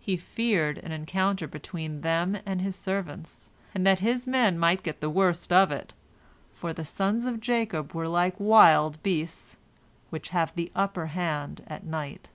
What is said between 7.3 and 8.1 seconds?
Jacob were